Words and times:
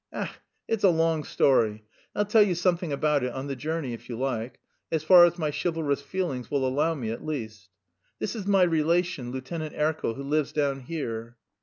Ech, 0.11 0.39
it's 0.67 0.83
a 0.83 0.89
long 0.89 1.23
story; 1.23 1.83
I'll 2.15 2.25
tell 2.25 2.41
you 2.41 2.55
something 2.55 2.91
about 2.91 3.23
it 3.23 3.33
on 3.33 3.45
the 3.45 3.55
journey 3.55 3.93
if 3.93 4.09
you 4.09 4.17
like 4.17 4.59
as 4.91 5.03
far 5.03 5.25
as 5.25 5.37
my 5.37 5.51
chivalrous 5.51 6.01
feelings 6.01 6.49
will 6.49 6.67
allow 6.67 6.95
me, 6.95 7.11
at 7.11 7.23
least.... 7.23 7.69
This 8.17 8.35
is 8.35 8.47
my 8.47 8.63
relation, 8.63 9.29
Lieutenant 9.29 9.75
Erkel, 9.75 10.15
who 10.15 10.23
lives 10.23 10.53
down 10.53 10.79
here." 10.79 11.37